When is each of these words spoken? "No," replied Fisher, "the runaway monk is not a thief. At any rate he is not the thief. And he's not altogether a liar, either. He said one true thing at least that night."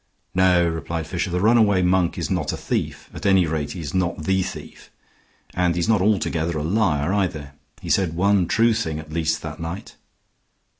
"No," 0.33 0.67
replied 0.67 1.05
Fisher, 1.05 1.29
"the 1.29 1.39
runaway 1.39 1.83
monk 1.83 2.17
is 2.17 2.31
not 2.31 2.51
a 2.51 2.57
thief. 2.57 3.07
At 3.13 3.23
any 3.23 3.45
rate 3.45 3.73
he 3.73 3.81
is 3.81 3.93
not 3.93 4.23
the 4.23 4.41
thief. 4.41 4.89
And 5.53 5.75
he's 5.75 5.87
not 5.87 6.01
altogether 6.01 6.57
a 6.57 6.63
liar, 6.63 7.13
either. 7.13 7.53
He 7.83 7.89
said 7.91 8.15
one 8.15 8.47
true 8.47 8.73
thing 8.73 8.97
at 8.97 9.13
least 9.13 9.43
that 9.43 9.59
night." 9.59 9.97